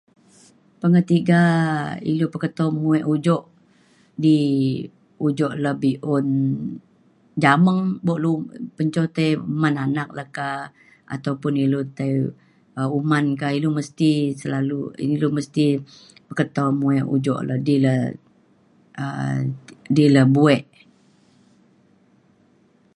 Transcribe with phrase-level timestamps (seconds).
[0.81, 1.41] pengetiga
[2.11, 3.43] ilu peketo muek ujok
[4.23, 4.37] di
[5.27, 6.27] ujok le be'un
[7.43, 8.33] jameng bok lu
[8.75, 10.49] penco tei man anak le ka
[11.15, 12.13] ataupun ilu tai
[12.99, 14.11] uman ka ilu mesti
[14.41, 14.79] selalu
[15.15, 15.65] ilu mesti
[16.27, 17.95] peketo muek ujok le di le
[19.03, 19.39] um
[19.95, 20.63] di le buek